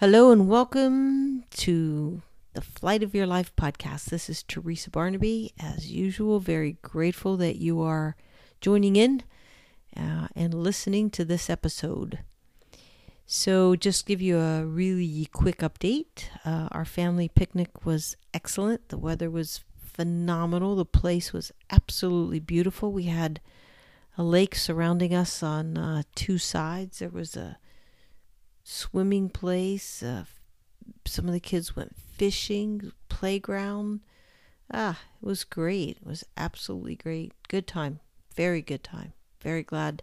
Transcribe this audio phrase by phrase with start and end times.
[0.00, 2.22] Hello and welcome to
[2.54, 4.06] the Flight of Your Life podcast.
[4.06, 5.52] This is Teresa Barnaby.
[5.60, 8.16] As usual, very grateful that you are
[8.62, 9.22] joining in
[9.94, 12.20] uh, and listening to this episode.
[13.26, 16.30] So, just give you a really quick update.
[16.46, 18.88] Uh, our family picnic was excellent.
[18.88, 20.76] The weather was phenomenal.
[20.76, 22.90] The place was absolutely beautiful.
[22.90, 23.38] We had
[24.16, 27.00] a lake surrounding us on uh, two sides.
[27.00, 27.58] There was a
[28.70, 30.02] swimming place.
[30.02, 30.24] Uh,
[31.04, 34.00] some of the kids went fishing, playground.
[34.72, 35.98] Ah, it was great.
[36.00, 37.32] It was absolutely great.
[37.48, 38.00] Good time.
[38.34, 39.12] Very good time.
[39.42, 40.02] Very glad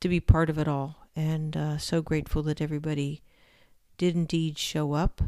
[0.00, 1.06] to be part of it all.
[1.14, 3.22] And uh, so grateful that everybody
[3.98, 5.20] did indeed show up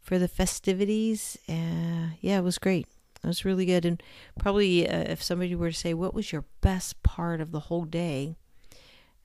[0.00, 1.36] for the festivities.
[1.48, 2.86] Uh, yeah, it was great.
[3.22, 3.84] It was really good.
[3.84, 4.00] And
[4.38, 7.84] probably uh, if somebody were to say, what was your best part of the whole
[7.84, 8.36] day?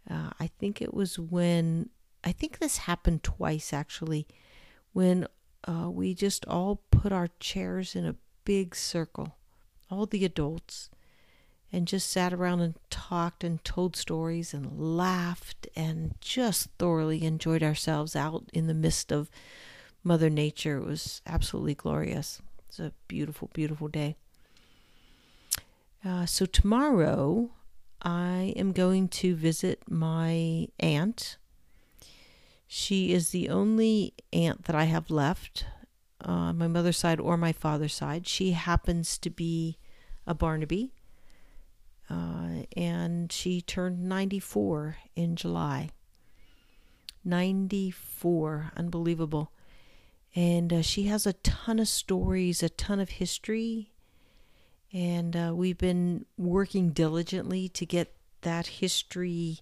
[0.09, 1.89] Uh, I think it was when
[2.25, 4.27] I think this happened twice actually,
[4.93, 5.27] when
[5.67, 9.35] uh, we just all put our chairs in a big circle,
[9.91, 10.89] all the adults,
[11.71, 17.61] and just sat around and talked and told stories and laughed and just thoroughly enjoyed
[17.61, 19.29] ourselves out in the midst of
[20.03, 20.77] Mother Nature.
[20.77, 22.41] It was absolutely glorious.
[22.67, 24.15] It's a beautiful, beautiful day.
[26.03, 27.49] Uh, so tomorrow,
[28.01, 31.37] I am going to visit my aunt
[32.67, 35.65] she is the only aunt that I have left
[36.21, 38.27] on uh, my mother's side or my father's side.
[38.27, 39.77] She happens to be
[40.25, 40.93] a Barnaby,
[42.09, 45.89] uh, and she turned 94 in July.
[47.23, 49.51] 94, unbelievable.
[50.35, 53.91] And uh, she has a ton of stories, a ton of history,
[54.91, 59.59] and uh, we've been working diligently to get that history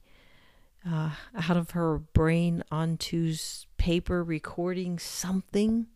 [0.90, 3.36] uh, out of her brain onto
[3.78, 5.88] paper, recording something.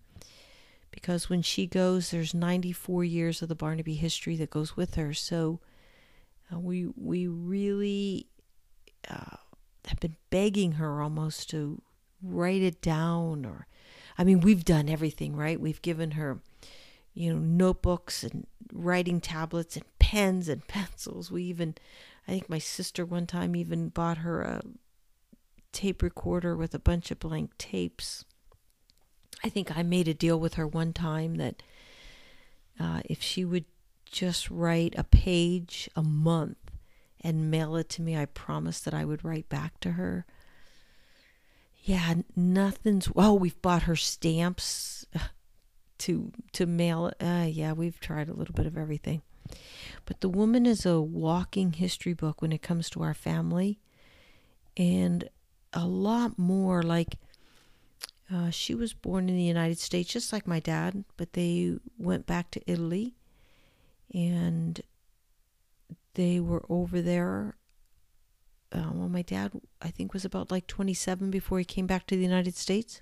[0.92, 5.14] Because when she goes, there's 94 years of the Barnaby history that goes with her.
[5.14, 5.60] So
[6.52, 8.28] uh, we we really
[9.10, 9.38] uh,
[9.86, 11.82] have been begging her almost to
[12.22, 13.46] write it down.
[13.46, 13.68] Or,
[14.18, 15.60] I mean, we've done everything right.
[15.60, 16.40] We've given her,
[17.14, 21.30] you know, notebooks and writing tablets and pens and pencils.
[21.30, 21.76] We even
[22.28, 24.62] I think my sister one time even bought her a
[25.74, 28.24] tape recorder with a bunch of blank tapes.
[29.44, 31.62] I think I made a deal with her one time that
[32.80, 33.66] uh, if she would
[34.06, 36.72] just write a page a month
[37.20, 40.26] and mail it to me, I promised that I would write back to her.
[41.84, 43.10] Yeah, nothing's.
[43.14, 45.06] Oh, we've bought her stamps
[45.98, 47.12] to to mail.
[47.20, 49.22] Uh, yeah, we've tried a little bit of everything.
[50.06, 53.80] But the woman is a walking history book when it comes to our family.
[54.76, 55.30] And
[55.74, 57.18] a lot more like
[58.34, 62.26] uh, she was born in the United States, just like my dad, but they went
[62.26, 63.16] back to Italy
[64.14, 64.82] and
[66.16, 67.56] they were over there.
[68.72, 72.18] Uh, well, my dad, I think, was about like 27 before he came back to
[72.18, 73.02] the United States.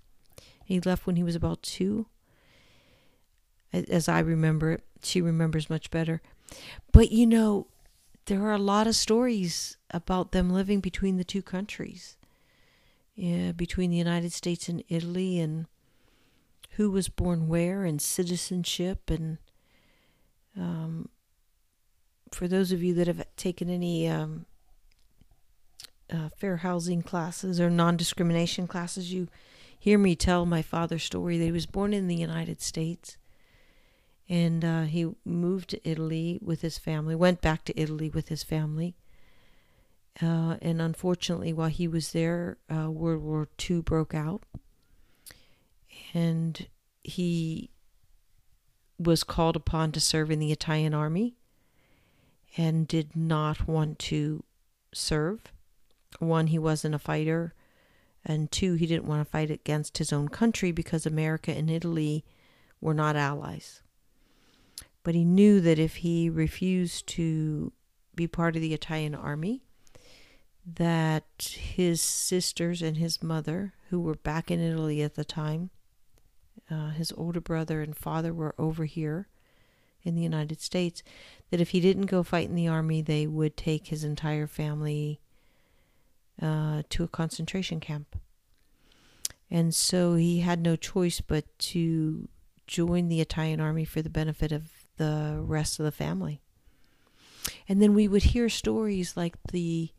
[0.64, 2.08] He left when he was about two.
[3.74, 6.22] As I remember it, she remembers much better.
[6.92, 7.68] But you know,
[8.26, 12.18] there are a lot of stories about them living between the two countries.
[13.16, 15.68] Yeah, between the United States and Italy and
[16.72, 19.38] who was born where and citizenship and
[20.58, 21.10] um,
[22.32, 24.46] for those of you that have taken any um,
[26.12, 29.30] uh, fair housing classes or non-discrimination classes you
[29.78, 33.18] hear me tell my father's story that he was born in the united states
[34.28, 38.44] and uh, he moved to italy with his family went back to italy with his
[38.44, 38.96] family
[40.22, 44.44] uh, and unfortunately, while he was there, uh, World War II broke out.
[46.14, 46.68] And
[47.04, 47.70] he
[48.98, 51.36] was called upon to serve in the Italian army
[52.56, 54.44] and did not want to
[54.94, 55.52] serve.
[56.20, 57.54] One, he wasn't a fighter.
[58.24, 62.24] And two, he didn't want to fight against his own country because America and Italy
[62.80, 63.82] were not allies.
[65.06, 67.72] But he knew that if he refused to
[68.16, 69.62] be part of the Italian army,
[70.66, 75.70] that his sisters and his mother, who were back in Italy at the time,
[76.72, 79.28] uh, his older brother and father were over here
[80.02, 81.04] in the United States,
[81.52, 85.20] that if he didn't go fight in the army, they would take his entire family
[86.42, 88.16] uh, to a concentration camp.
[89.52, 92.28] And so he had no choice but to
[92.66, 96.42] join the Italian army for the benefit of the rest of the family.
[97.68, 99.90] And then we would hear stories like the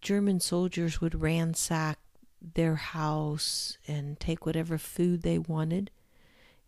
[0.00, 1.98] German soldiers would ransack
[2.54, 5.90] their house and take whatever food they wanted.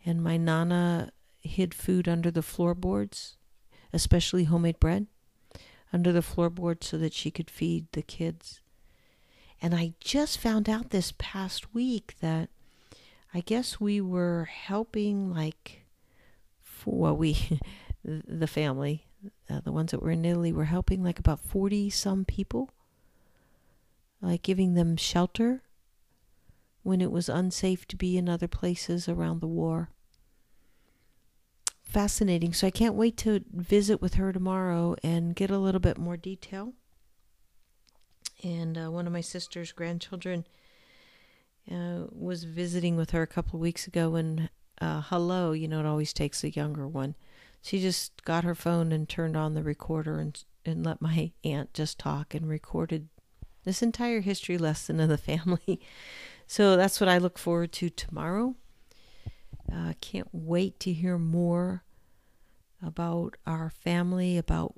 [0.07, 3.37] And my nana hid food under the floorboards,
[3.93, 5.07] especially homemade bread,
[5.93, 8.61] under the floorboards so that she could feed the kids.
[9.61, 12.51] And I just found out this past week that
[13.33, 15.84] I guess we were helping, like,
[16.87, 17.61] well, we,
[18.05, 19.07] the family,
[19.49, 22.71] uh, the ones that were in Italy, were helping like about 40 some people,
[24.21, 25.63] like giving them shelter
[26.83, 29.89] when it was unsafe to be in other places around the war.
[31.83, 32.53] Fascinating.
[32.53, 36.17] So I can't wait to visit with her tomorrow and get a little bit more
[36.17, 36.73] detail.
[38.43, 40.45] And uh, one of my sister's grandchildren
[41.71, 44.51] uh, was visiting with her a couple of weeks ago, and
[44.85, 47.15] uh, hello, you know, it always takes a younger one.
[47.63, 51.73] She just got her phone and turned on the recorder and and let my aunt
[51.75, 53.09] just talk and recorded
[53.65, 55.81] this entire history lesson of the family.
[56.47, 58.55] So that's what I look forward to tomorrow.
[59.73, 61.85] I uh, can't wait to hear more
[62.83, 64.75] about our family, about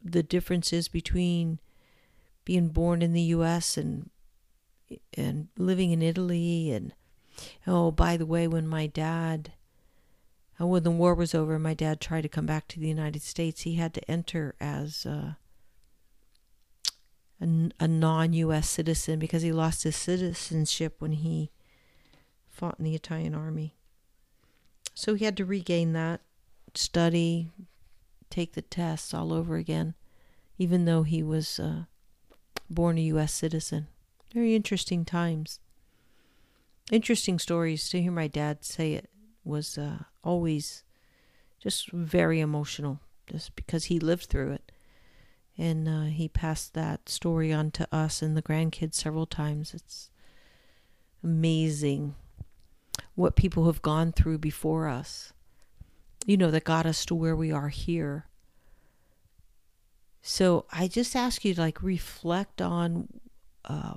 [0.00, 1.58] the differences between
[2.44, 3.76] being born in the U.S.
[3.76, 4.10] and
[5.14, 6.70] and living in Italy.
[6.70, 6.94] And
[7.66, 9.52] oh, by the way, when my dad,
[10.60, 13.22] uh, when the war was over, my dad tried to come back to the United
[13.22, 13.62] States.
[13.62, 15.34] He had to enter as uh,
[17.40, 21.50] a, a non US citizen because he lost his citizenship when he
[22.48, 23.74] fought in the Italian army.
[24.94, 26.20] So he had to regain that,
[26.74, 27.50] study,
[28.30, 29.94] take the tests all over again,
[30.58, 31.84] even though he was uh,
[32.68, 33.32] born a U.S.
[33.32, 33.86] citizen.
[34.34, 35.60] Very interesting times.
[36.90, 37.88] Interesting stories.
[37.90, 39.10] To hear my dad say it
[39.44, 40.84] was uh, always
[41.60, 44.72] just very emotional, just because he lived through it.
[45.56, 49.74] And uh, he passed that story on to us and the grandkids several times.
[49.74, 50.10] It's
[51.22, 52.14] amazing
[53.16, 55.32] what people have gone through before us,
[56.24, 58.26] you know, that got us to where we are here.
[60.22, 63.08] So I just ask you to like reflect on
[63.64, 63.94] uh,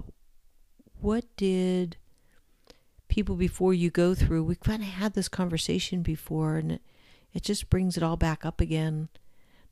[0.99, 1.97] what did
[3.11, 4.43] people before you go through.
[4.43, 6.81] We kind of had this conversation before, and it,
[7.33, 9.09] it just brings it all back up again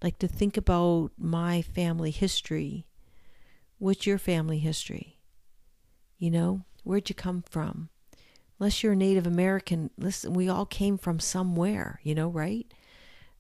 [0.02, 2.86] like to think about my family history.
[3.78, 5.18] What's your family history?
[6.18, 7.90] You know, where'd you come from?
[8.60, 12.68] Unless you're a Native American, listen, we all came from somewhere, you know, right?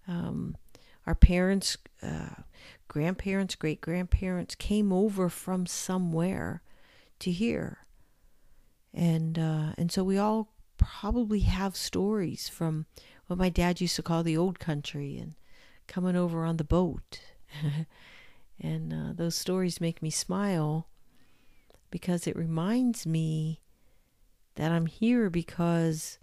[0.07, 0.55] Um,
[1.05, 2.43] our parents, uh,
[2.87, 6.61] grandparents, great grandparents came over from somewhere
[7.19, 7.79] to here.
[8.93, 12.85] And uh, and so we all probably have stories from
[13.27, 15.35] what my dad used to call the old country and
[15.87, 17.21] coming over on the boat.
[18.59, 20.87] and uh, those stories make me smile
[21.91, 23.61] because it reminds me
[24.55, 26.19] that I'm here because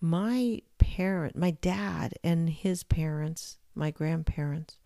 [0.00, 4.78] my parent, my dad and his parents, my grandparents,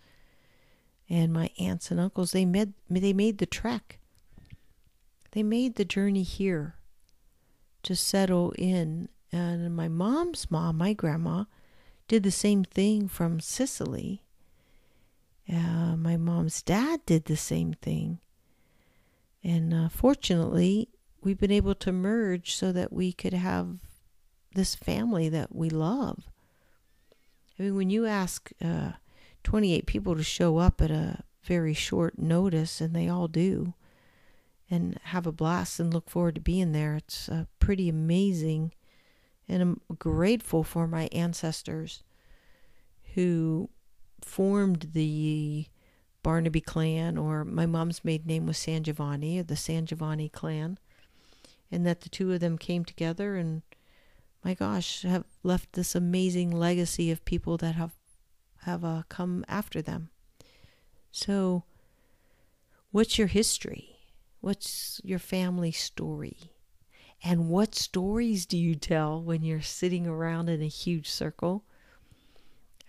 [1.08, 3.99] and my aunts and uncles, they made they made the trek.
[5.32, 6.76] They made the journey here
[7.82, 9.08] to settle in.
[9.32, 11.44] And my mom's mom, my grandma,
[12.08, 14.22] did the same thing from Sicily.
[15.48, 18.18] Uh, my mom's dad did the same thing.
[19.42, 20.88] And uh, fortunately,
[21.22, 23.78] we've been able to merge so that we could have
[24.54, 26.28] this family that we love.
[27.58, 28.92] I mean, when you ask uh,
[29.44, 33.74] 28 people to show up at a very short notice, and they all do,
[34.70, 38.72] and have a blast and look forward to being there, it's uh, pretty amazing
[39.50, 42.04] and I'm grateful for my ancestors
[43.14, 43.68] who
[44.22, 45.66] formed the
[46.22, 50.78] Barnaby clan, or my mom's maiden name was San Giovanni, or the San Giovanni clan,
[51.70, 53.62] and that the two of them came together and,
[54.44, 57.92] my gosh, have left this amazing legacy of people that have
[58.64, 60.10] have uh, come after them.
[61.10, 61.64] So,
[62.92, 63.89] what's your history?
[64.40, 66.52] What's your family story?
[67.22, 71.64] And what stories do you tell when you're sitting around in a huge circle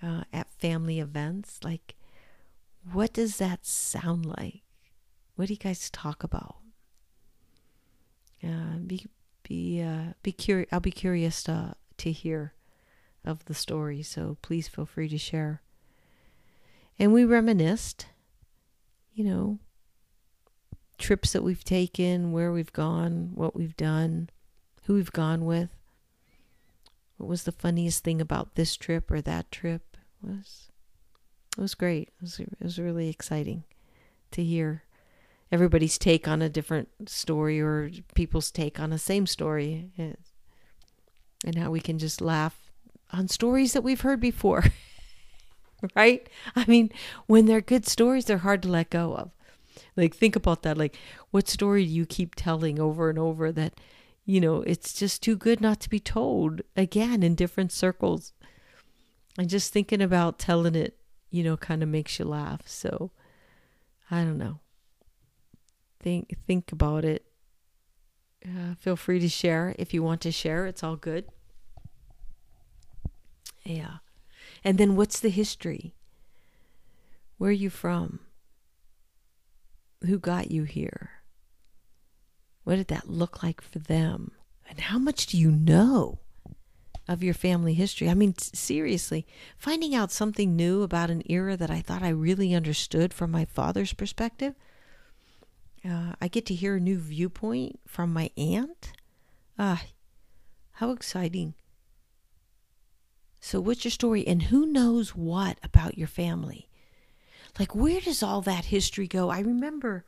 [0.01, 1.59] uh, at family events?
[1.63, 1.95] Like,
[2.91, 4.61] what does that sound like?
[5.35, 6.57] What do you guys talk about?
[8.43, 9.05] Uh, be
[9.43, 10.69] be uh, be curious.
[10.71, 12.53] I'll be curious to to hear
[13.25, 14.01] of the story.
[14.01, 15.61] So please feel free to share.
[16.97, 18.07] And we reminisced,
[19.13, 19.59] you know,
[21.01, 24.29] trips that we've taken, where we've gone, what we've done,
[24.83, 25.75] who we've gone with.
[27.17, 29.97] What was the funniest thing about this trip or that trip?
[30.23, 30.69] It was
[31.57, 32.07] it was great.
[32.07, 33.65] It was, it was really exciting
[34.31, 34.83] to hear
[35.51, 39.91] everybody's take on a different story or people's take on the same story
[41.43, 42.71] and how we can just laugh
[43.11, 44.63] on stories that we've heard before
[45.95, 46.89] right i mean
[47.25, 49.31] when they're good stories they're hard to let go of
[49.95, 50.97] like think about that like
[51.31, 53.73] what story do you keep telling over and over that
[54.25, 58.33] you know it's just too good not to be told again in different circles
[59.37, 60.97] and just thinking about telling it
[61.29, 63.11] you know kind of makes you laugh so
[64.09, 64.59] i don't know
[66.01, 67.25] think think about it.
[68.43, 70.65] Uh, feel free to share if you want to share.
[70.65, 71.25] It's all good.
[73.63, 73.97] Yeah.
[74.63, 75.93] And then what's the history?
[77.37, 78.19] Where are you from?
[80.05, 81.11] Who got you here?
[82.63, 84.31] What did that look like for them?
[84.69, 86.19] And how much do you know
[87.07, 88.09] of your family history?
[88.09, 89.25] I mean, seriously,
[89.57, 93.45] finding out something new about an era that I thought I really understood from my
[93.45, 94.55] father's perspective
[95.83, 98.93] uh, I get to hear a new viewpoint from my aunt.
[99.57, 99.83] Ah,
[100.73, 101.55] how exciting.
[103.39, 104.25] So, what's your story?
[104.27, 106.67] And who knows what about your family?
[107.59, 109.29] Like, where does all that history go?
[109.29, 110.05] I remember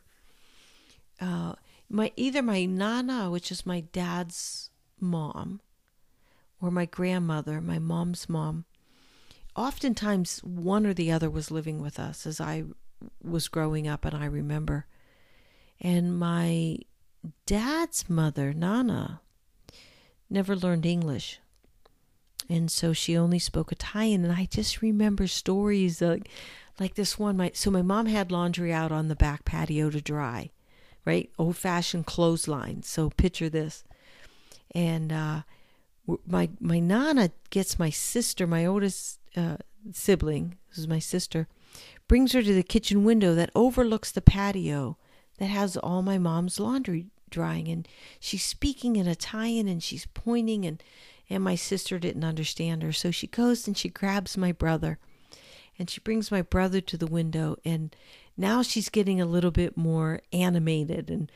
[1.19, 1.53] uh,
[1.89, 4.69] my either my nana, which is my dad's
[4.99, 5.61] mom,
[6.61, 8.65] or my grandmother, my mom's mom.
[9.55, 12.63] Oftentimes, one or the other was living with us as I
[13.21, 14.87] was growing up, and I remember.
[15.79, 16.77] And my
[17.45, 19.21] dad's mother, Nana,
[20.29, 21.39] never learned English.
[22.49, 24.23] And so she only spoke Italian.
[24.23, 26.29] And I just remember stories like,
[26.79, 27.37] like this one.
[27.37, 30.51] My, so my mom had laundry out on the back patio to dry,
[31.05, 31.29] right?
[31.37, 32.83] Old fashioned clothesline.
[32.83, 33.83] So picture this.
[34.73, 35.41] And uh,
[36.25, 39.57] my, my Nana gets my sister, my oldest uh,
[39.91, 41.47] sibling, this is my sister,
[42.07, 44.97] brings her to the kitchen window that overlooks the patio
[45.37, 47.87] that has all my mom's laundry drying and
[48.19, 50.83] she's speaking in Italian and she's pointing and
[51.29, 54.99] and my sister didn't understand her so she goes and she grabs my brother
[55.77, 57.95] and she brings my brother to the window and
[58.37, 61.31] now she's getting a little bit more animated and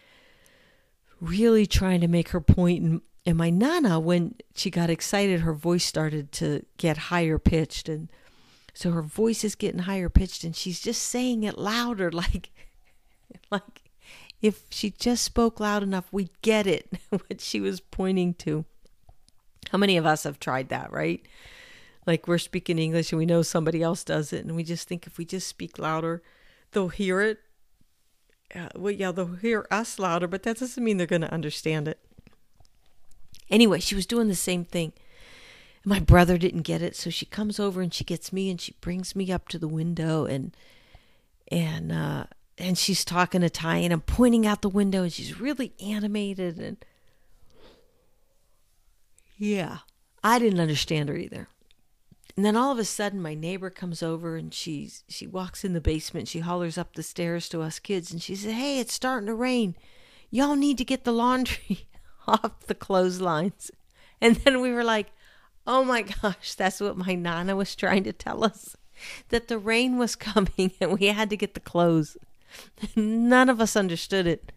[1.20, 5.54] really trying to make her point and, and my nana when she got excited her
[5.54, 8.10] voice started to get higher pitched and
[8.74, 12.52] so her voice is getting higher pitched and she's just saying it louder like
[13.52, 13.88] like
[14.42, 18.66] if she just spoke loud enough, we'd get it, what she was pointing to.
[19.72, 21.26] How many of us have tried that, right?
[22.08, 25.06] Like we're speaking English and we know somebody else does it, and we just think
[25.06, 26.24] if we just speak louder,
[26.72, 27.40] they'll hear it.
[28.56, 31.88] Uh, well, yeah, they'll hear us louder, but that doesn't mean they're going to understand
[31.88, 32.00] it.
[33.50, 34.94] Anyway, she was doing the same thing.
[35.84, 38.74] My brother didn't get it, so she comes over and she gets me and she
[38.82, 40.56] brings me up to the window and
[41.50, 42.26] and uh,
[42.58, 46.58] and she's talking to Ty and I'm pointing out the window and she's really animated
[46.58, 46.78] and
[49.38, 49.80] yeah,
[50.24, 51.48] I didn't understand her either.
[52.38, 55.74] And then all of a sudden my neighbor comes over and she's she walks in
[55.74, 58.94] the basement, she hollers up the stairs to us kids and she says, "Hey, it's
[58.94, 59.76] starting to rain.
[60.30, 61.88] Y'all need to get the laundry
[62.28, 63.72] off the clotheslines."
[64.22, 65.08] And then we were like,
[65.66, 68.78] "Oh my gosh, that's what my nana was trying to tell us."
[69.30, 72.18] That the rain was coming and we had to get the clothes.
[72.96, 74.52] None of us understood it.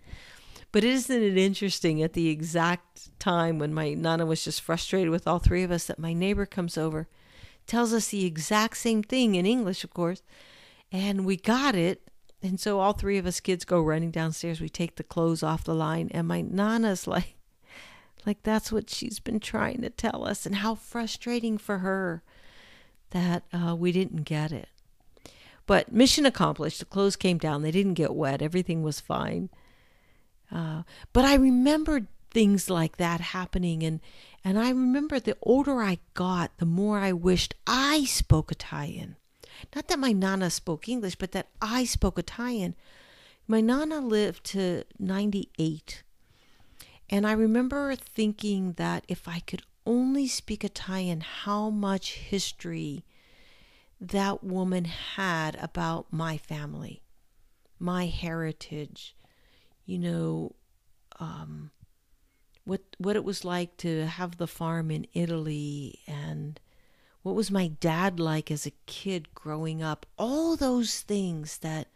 [0.73, 5.27] But isn't it interesting at the exact time when my Nana was just frustrated with
[5.27, 7.09] all three of us that my neighbor comes over,
[7.71, 10.23] tells us the exact same thing in English, of course,
[10.91, 12.03] and we got it.
[12.43, 14.61] And so all three of us kids go running downstairs.
[14.61, 17.37] We take the clothes off the line, and my Nana's like,
[18.27, 22.25] like that's what she's been trying to tell us, and how frustrating for her
[23.11, 24.69] that uh, we didn't get it.
[25.67, 26.81] But mission accomplished.
[26.81, 27.63] The clothes came down.
[27.63, 28.43] They didn't get wet.
[28.43, 29.49] Everything was fine.
[30.51, 34.01] Uh, but I remembered things like that happening, and
[34.45, 39.17] and I remember the older I got, the more I wished I spoke Italian.
[39.75, 42.75] Not that my nana spoke English, but that I spoke Italian.
[43.47, 46.03] My nana lived to 98.
[47.11, 53.05] And I remember thinking that if I could only speak Italian, how much history
[54.01, 57.03] that woman had about my family,
[57.79, 59.17] my heritage,
[59.85, 60.55] you know,
[61.19, 61.71] um,
[62.71, 66.61] what what it was like to have the farm in Italy and
[67.23, 70.07] what was my dad like as a kid growing up.
[70.17, 71.89] All those things that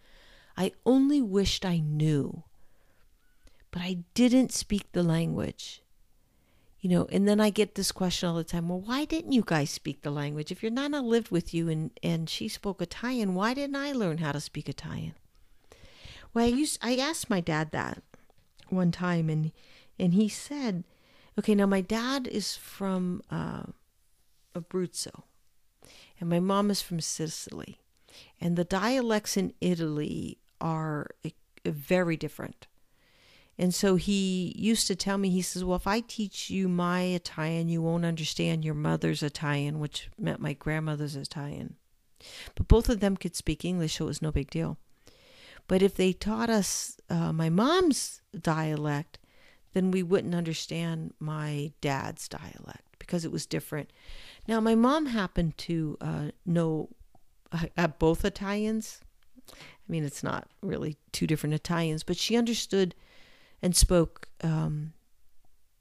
[0.56, 2.42] I only wished I knew
[3.70, 5.80] but I didn't speak the language.
[6.80, 9.44] You know and then i get this question all the time well why didn't you
[9.46, 10.50] guys speak the language?
[10.50, 14.18] If your nana lived with you and and she spoke italian why didn't i learn
[14.18, 15.14] how to speak italian?
[16.34, 18.02] Well, I used I asked my dad that
[18.68, 19.52] one time, and
[19.98, 20.84] and he said,
[21.38, 23.64] "Okay, now my dad is from uh,
[24.54, 25.24] Abruzzo,
[26.20, 27.80] and my mom is from Sicily,
[28.40, 31.10] and the dialects in Italy are
[31.64, 32.66] very different."
[33.56, 37.02] And so he used to tell me, he says, Well, if I teach you my
[37.02, 41.76] Italian, you won't understand your mother's Italian, which meant my grandmother's Italian.
[42.54, 44.78] But both of them could speak English, so it was no big deal.
[45.68, 49.18] But if they taught us uh, my mom's dialect,
[49.74, 53.92] then we wouldn't understand my dad's dialect because it was different.
[54.48, 56.88] Now, my mom happened to uh, know
[57.76, 59.00] uh, both Italians.
[59.50, 59.52] I
[59.88, 62.94] mean, it's not really two different Italians, but she understood
[63.60, 64.94] and spoke um,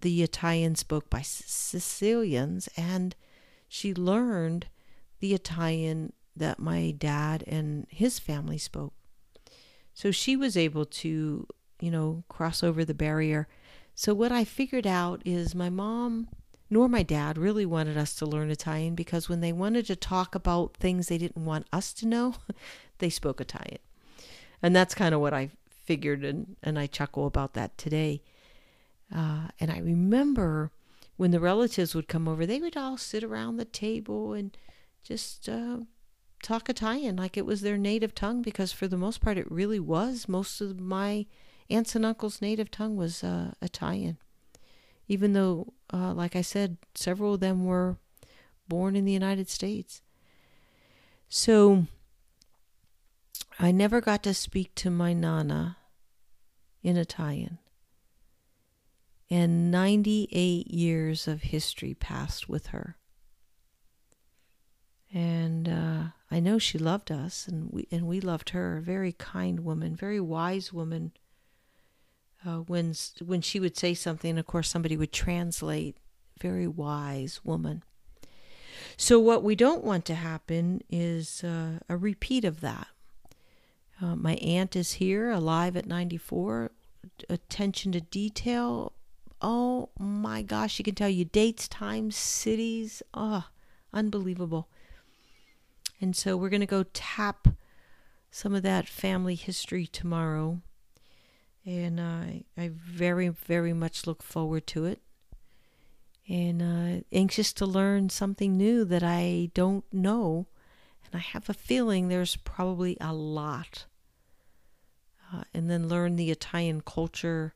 [0.01, 3.15] the Italian spoke by Sicilians, and
[3.69, 4.67] she learned
[5.19, 8.93] the Italian that my dad and his family spoke.
[9.93, 11.47] So she was able to,
[11.79, 13.47] you know, cross over the barrier.
[13.95, 16.27] So what I figured out is my mom
[16.73, 20.33] nor my dad really wanted us to learn Italian because when they wanted to talk
[20.33, 22.35] about things they didn't want us to know,
[22.97, 23.77] they spoke Italian.
[24.61, 28.23] And that's kind of what I figured, and, and I chuckle about that today.
[29.13, 30.71] Uh, and I remember
[31.15, 34.57] when the relatives would come over, they would all sit around the table and
[35.03, 35.81] just uh,
[36.41, 39.79] talk Italian like it was their native tongue, because for the most part, it really
[39.79, 40.27] was.
[40.27, 41.27] Most of my
[41.69, 44.17] aunts and uncles' native tongue was uh, Italian,
[45.07, 47.97] even though, uh, like I said, several of them were
[48.67, 50.01] born in the United States.
[51.29, 51.85] So
[53.59, 55.77] I never got to speak to my Nana
[56.81, 57.59] in Italian.
[59.29, 62.97] And 98 years of history passed with her.
[65.11, 68.77] And uh, I know she loved us, and we and we loved her.
[68.77, 71.11] A very kind woman, very wise woman.
[72.45, 75.97] Uh, when when she would say something, of course, somebody would translate.
[76.41, 77.83] Very wise woman.
[78.97, 82.87] So what we don't want to happen is uh, a repeat of that.
[84.01, 86.71] Uh, my aunt is here, alive at 94.
[87.29, 88.93] Attention to detail.
[89.41, 93.01] Oh my gosh, she can tell you dates, times, cities.
[93.13, 93.45] Oh,
[93.93, 94.67] unbelievable.
[96.01, 97.47] And so we're going to go tap
[98.31, 100.61] some of that family history tomorrow.
[101.65, 105.01] And I, I very, very much look forward to it.
[106.27, 110.47] And uh, anxious to learn something new that I don't know
[111.13, 113.85] and I have a feeling there's probably a lot.
[115.31, 117.53] Uh, and then learn the Italian culture.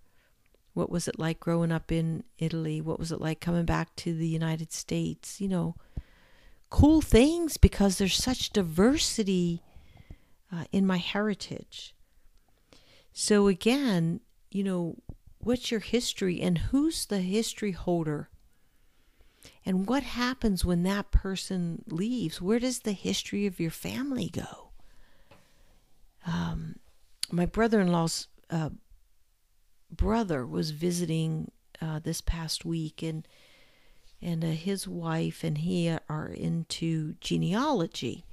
[0.73, 2.81] What was it like growing up in Italy?
[2.81, 5.41] What was it like coming back to the United States?
[5.41, 5.75] You know,
[6.69, 9.63] cool things because there's such diversity
[10.51, 11.95] uh, in my heritage.
[13.19, 14.19] So, again,
[14.51, 14.97] you know,
[15.39, 18.29] what's your history and who's the history holder?
[19.65, 22.39] And what happens when that person leaves?
[22.39, 24.69] Where does the history of your family go?
[26.27, 26.75] Um,
[27.31, 28.69] my brother in law's uh,
[29.89, 31.49] brother was visiting
[31.81, 33.27] uh, this past week, and
[34.21, 38.25] and uh, his wife and he are into genealogy,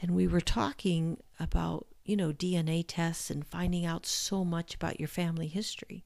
[0.00, 5.00] and we were talking about you know DNA tests and finding out so much about
[5.00, 6.04] your family history.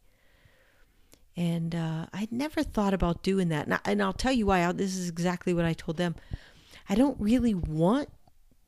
[1.37, 3.67] And uh, I'd never thought about doing that.
[3.67, 4.67] And, I, and I'll tell you why.
[4.67, 6.17] I, this is exactly what I told them.
[6.89, 8.09] I don't really want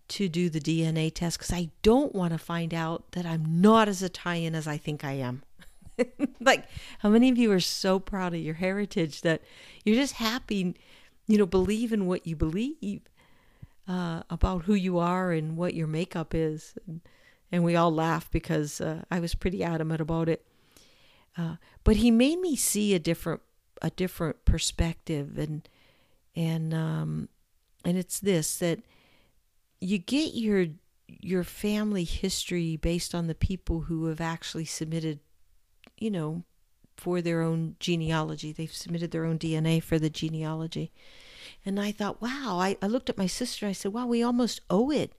[0.08, 3.88] to do the DNA test because I don't want to find out that I'm not
[3.88, 5.42] as Italian as I think I am.
[6.40, 6.66] like,
[7.00, 9.42] how many of you are so proud of your heritage that
[9.84, 10.74] you're just happy,
[11.26, 13.02] you know, believe in what you believe
[13.88, 16.74] uh, about who you are and what your makeup is?
[16.86, 17.00] And,
[17.52, 20.46] and we all laughed because uh, I was pretty adamant about it.
[21.36, 23.40] Uh, but he made me see a different
[23.82, 25.38] a different perspective.
[25.38, 25.68] And
[26.36, 27.28] and um
[27.84, 28.80] and it's this that
[29.80, 30.66] you get your
[31.06, 35.18] your family history based on the people who have actually submitted
[35.98, 36.44] you know
[36.96, 38.52] for their own genealogy.
[38.52, 40.92] They've submitted their own dna for the genealogy.
[41.64, 44.22] And i thought wow i, I looked at my sister and i said wow we
[44.22, 45.12] almost owe it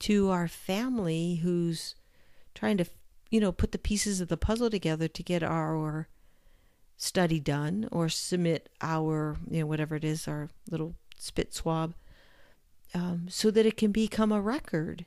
[0.00, 1.94] to our family who's
[2.54, 2.86] trying to
[3.34, 6.06] you know, put the pieces of the puzzle together to get our
[6.96, 11.94] study done or submit our, you know, whatever it is, our little spit swab,
[12.94, 15.04] um, so that it can become a record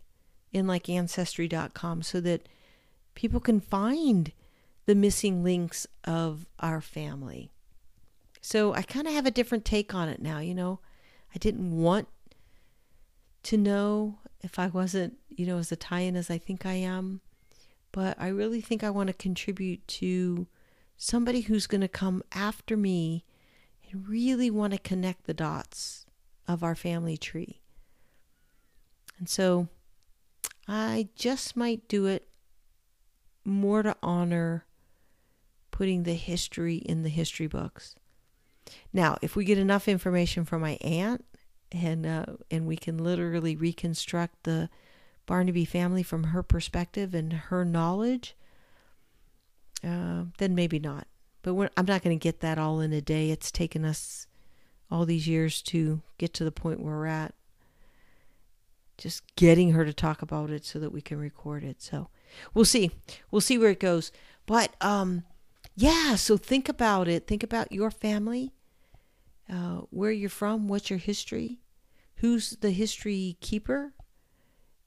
[0.51, 2.49] in like ancestry.com so that
[3.15, 4.33] people can find
[4.87, 7.49] the missing links of our family.
[8.41, 10.81] So I kind of have a different take on it now, you know.
[11.33, 12.09] I didn't want
[13.43, 17.21] to know if I wasn't, you know, as Italian as I think I am.
[17.91, 20.45] but I really think I want to contribute to
[20.97, 23.23] somebody who's going to come after me
[23.91, 26.05] and really want to connect the dots
[26.47, 27.61] of our family tree.
[29.17, 29.67] And so
[30.67, 32.27] I just might do it
[33.43, 34.65] more to honor
[35.71, 37.95] putting the history in the history books.
[38.91, 41.25] Now, if we get enough information from my aunt
[41.71, 44.69] and uh, and we can literally reconstruct the
[45.25, 48.35] Barnaby family from her perspective and her knowledge,
[49.83, 51.07] uh, then maybe not.
[51.43, 53.29] But I'm not going to get that all in a day.
[53.29, 54.27] It's taken us
[54.89, 57.33] all these years to get to the point where we're at.
[58.97, 61.81] Just getting her to talk about it so that we can record it.
[61.81, 62.07] So
[62.53, 62.91] we'll see.
[63.29, 64.11] We'll see where it goes.
[64.45, 65.23] But um,
[65.75, 67.27] yeah, so think about it.
[67.27, 68.53] Think about your family,
[69.51, 71.59] uh, where you're from, what's your history,
[72.15, 73.93] who's the history keeper,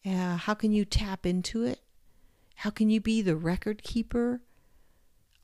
[0.05, 1.81] uh, how can you tap into it,
[2.57, 4.42] how can you be the record keeper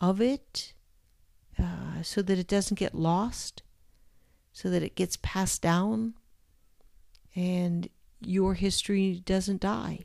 [0.00, 0.74] of it
[1.58, 3.62] uh, so that it doesn't get lost,
[4.52, 6.14] so that it gets passed down
[7.34, 7.88] and
[8.20, 10.00] your history doesn't die.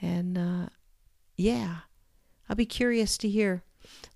[0.00, 0.66] And uh,
[1.36, 1.76] yeah,
[2.48, 3.62] I'll be curious to hear.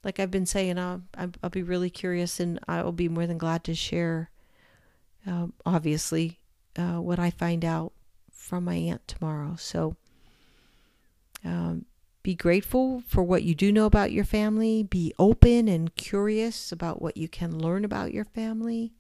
[0.05, 3.39] Like I've been saying, I'll, I'll be really curious and I will be more than
[3.39, 4.31] glad to share,
[5.27, 6.39] uh, obviously,
[6.77, 7.93] uh, what I find out
[8.31, 9.57] from my aunt tomorrow.
[9.59, 9.97] So
[11.45, 11.85] um,
[12.23, 14.83] be grateful for what you do know about your family.
[14.83, 18.93] Be open and curious about what you can learn about your family.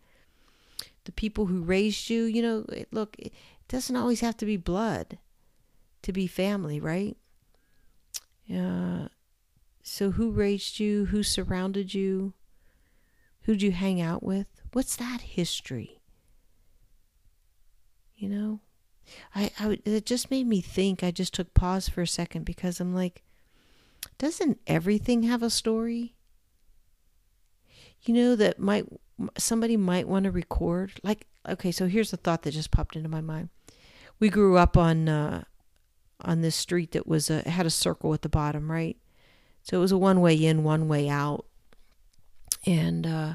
[1.04, 3.32] The people who raised you, you know, look, it
[3.68, 5.18] doesn't always have to be blood
[6.02, 7.16] to be family, right?
[8.48, 9.08] Uh,
[9.88, 11.06] so, who raised you?
[11.06, 12.34] Who surrounded you?
[13.42, 14.48] Who'd you hang out with?
[14.72, 16.00] What's that history?
[18.16, 18.60] You know,
[19.32, 21.04] I, I it just made me think.
[21.04, 23.22] I just took pause for a second because I'm like,
[24.18, 26.16] doesn't everything have a story?
[28.02, 28.86] You know that might
[29.38, 30.94] somebody might want to record.
[31.04, 33.50] Like, okay, so here's a thought that just popped into my mind.
[34.18, 35.44] We grew up on uh,
[36.22, 38.96] on this street that was a had a circle at the bottom, right?
[39.66, 41.44] So it was a one way in, one way out,
[42.64, 43.34] and uh,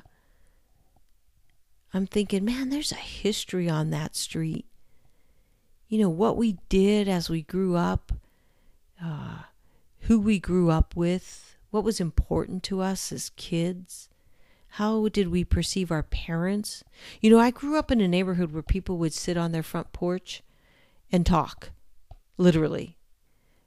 [1.94, 4.66] I'm thinking, man, there's a history on that street
[5.92, 8.14] you know, what we did as we grew up,
[9.04, 9.40] uh,
[10.04, 14.08] who we grew up with, what was important to us as kids.
[14.76, 16.82] How did we perceive our parents?
[17.20, 19.92] You know, I grew up in a neighborhood where people would sit on their front
[19.92, 20.42] porch
[21.12, 21.72] and talk,
[22.38, 22.98] literally.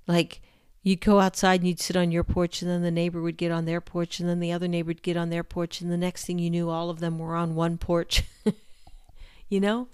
[0.07, 0.41] Like,
[0.85, 3.51] you'd go outside and you'd sit on your porch, and then the neighbor would get
[3.51, 5.97] on their porch, and then the other neighbor would get on their porch, and the
[5.97, 8.23] next thing you knew, all of them were on one porch.
[9.49, 9.89] you know?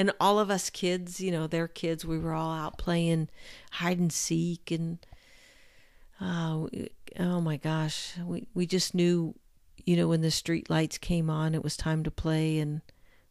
[0.00, 3.28] and all of us kids, you know, their kids, we were all out playing
[3.72, 4.98] hide and seek and
[6.20, 6.66] uh,
[7.18, 9.34] oh my gosh, we we just knew,
[9.76, 12.80] you know, when the street lights came on, it was time to play, and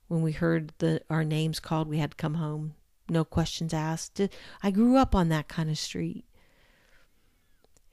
[0.07, 2.75] when we heard the our names called, we had to come home,
[3.09, 4.21] no questions asked.
[4.61, 6.25] I grew up on that kind of street.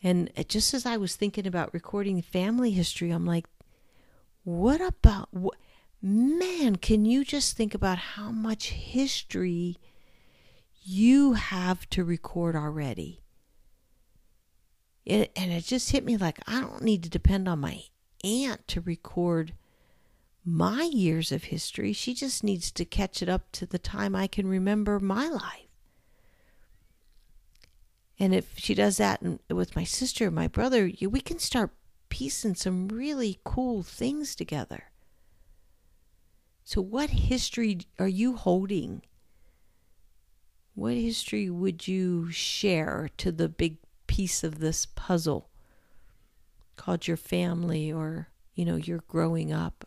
[0.06, 3.46] And just as I was thinking about recording family history, I'm like,
[4.44, 5.30] what about
[6.00, 9.78] man, can you just think about how much history
[10.84, 13.24] you have to record already?
[15.04, 17.82] It, and it just hit me like I don't need to depend on my
[18.22, 19.54] aunt to record
[20.44, 21.92] my years of history.
[21.92, 25.65] She just needs to catch it up to the time I can remember my life.
[28.18, 31.70] And if she does that with my sister, my brother, we can start
[32.08, 34.84] piecing some really cool things together.
[36.64, 39.02] So, what history are you holding?
[40.74, 45.50] What history would you share to the big piece of this puzzle
[46.76, 49.84] called your family or, you know, your growing up?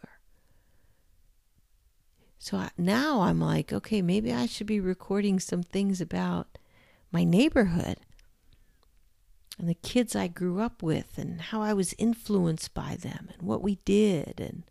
[2.39, 6.57] So now I'm like, okay, maybe I should be recording some things about
[7.11, 7.97] my neighborhood
[9.59, 13.41] and the kids I grew up with and how I was influenced by them and
[13.41, 14.63] what we did and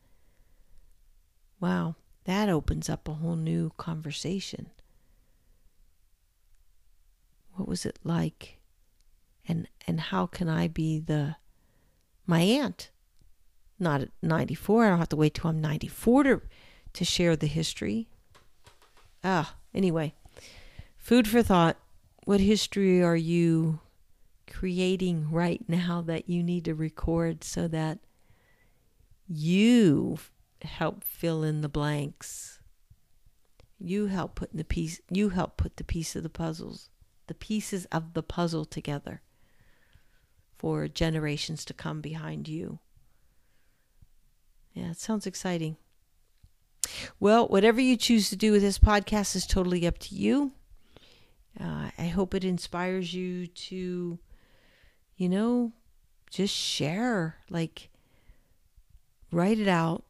[1.61, 4.71] Wow, that opens up a whole new conversation.
[7.55, 8.61] What was it like?
[9.47, 11.37] And and how can I be the
[12.27, 12.91] my aunt?
[13.79, 14.85] Not at 94.
[14.85, 16.43] I don't have to wait till I'm 94 to
[16.93, 18.09] to share the history.
[19.25, 20.15] Ah, anyway.
[20.97, 21.77] Food for thought.
[22.25, 23.81] What history are you
[24.51, 27.99] creating right now that you need to record so that
[29.29, 30.19] you
[30.63, 32.61] help fill in the blanks.
[33.79, 36.91] You help put the piece you help put the piece of the puzzles
[37.29, 39.23] the pieces of the puzzle together
[40.57, 42.81] for generations to come behind you.
[44.73, 45.77] Yeah, it sounds exciting.
[47.21, 50.53] Well, whatever you choose to do with this podcast is totally up to you.
[51.61, 54.19] Uh, I hope it inspires you to,
[55.19, 55.73] you know,
[56.31, 57.91] just share, like,
[59.33, 60.05] write it out,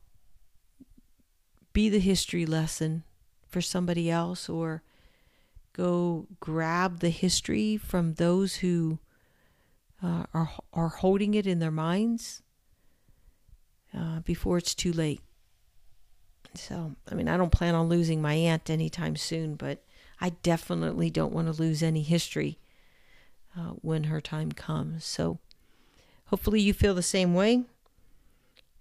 [1.72, 3.02] be the history lesson
[3.48, 4.82] for somebody else, or
[5.72, 8.98] go grab the history from those who
[10.02, 12.42] uh, are are holding it in their minds
[13.96, 15.22] uh, before it's too late.
[16.54, 19.82] So, I mean, I don't plan on losing my aunt anytime soon, but
[20.20, 22.58] I definitely don't want to lose any history
[23.58, 25.04] uh, when her time comes.
[25.04, 25.38] So,
[26.26, 27.64] hopefully, you feel the same way.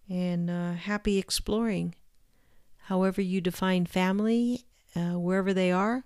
[0.10, 1.96] And uh, happy exploring,
[2.84, 6.06] however you define family, uh, wherever they are,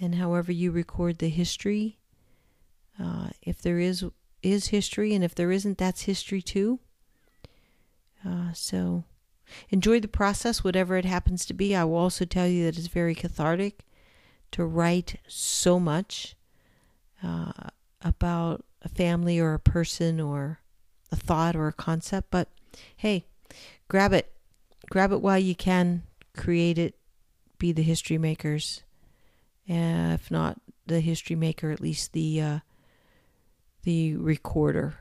[0.00, 1.98] and however you record the history.
[3.02, 4.04] Uh, if there is
[4.42, 6.78] is history, and if there isn't, that's history too.
[8.26, 9.04] Uh, so
[9.70, 11.74] enjoy the process, whatever it happens to be.
[11.74, 13.80] I will also tell you that it's very cathartic
[14.52, 16.36] to write so much
[17.22, 17.52] uh,
[18.00, 20.60] about a family or a person or
[21.10, 22.30] a thought or a concept.
[22.30, 22.48] But
[22.96, 23.26] hey,
[23.88, 24.32] grab it.
[24.90, 26.02] Grab it while you can.
[26.36, 26.96] Create it.
[27.58, 28.82] Be the history makers.
[29.70, 32.58] Uh, if not the history maker, at least the uh,
[33.82, 34.94] the recorder.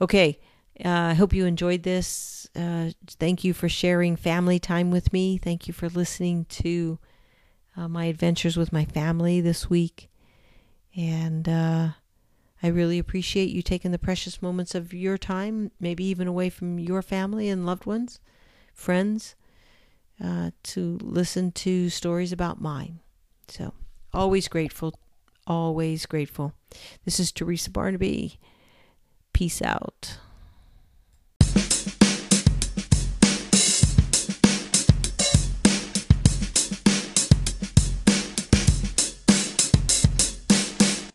[0.00, 0.38] okay.
[0.84, 2.48] Uh, I hope you enjoyed this.
[2.56, 5.38] Uh, thank you for sharing family time with me.
[5.38, 6.98] Thank you for listening to
[7.76, 10.10] uh, my adventures with my family this week.
[10.96, 11.88] And uh,
[12.62, 16.78] I really appreciate you taking the precious moments of your time, maybe even away from
[16.78, 18.20] your family and loved ones,
[18.72, 19.34] friends,
[20.22, 23.00] uh, to listen to stories about mine.
[23.48, 23.74] So,
[24.12, 24.94] always grateful,
[25.46, 26.52] always grateful.
[27.04, 28.38] This is Teresa Barnaby.
[29.32, 30.18] Peace out.